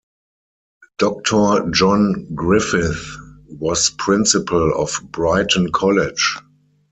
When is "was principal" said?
3.49-4.73